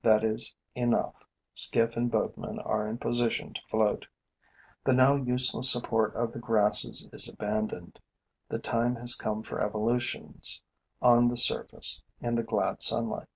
[0.00, 1.16] That is enough:
[1.52, 4.06] skiff and boatman are in a position to float.
[4.86, 8.00] The now useless support of the grasses is abandoned.
[8.48, 10.62] The time has come for evolutions
[11.02, 13.28] on the surface, in the glad sunlight.